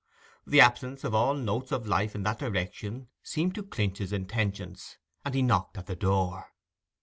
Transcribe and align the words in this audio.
The 0.47 0.59
absence 0.59 1.03
of 1.03 1.13
all 1.13 1.35
notes 1.35 1.71
of 1.71 1.85
life 1.87 2.15
in 2.15 2.23
that 2.23 2.39
direction 2.39 3.09
seemed 3.21 3.53
to 3.53 3.61
clinch 3.61 3.99
his 3.99 4.11
intentions, 4.11 4.97
and 5.23 5.35
he 5.35 5.43
knocked 5.43 5.77
at 5.77 5.85
the 5.85 5.95
door. 5.95 6.55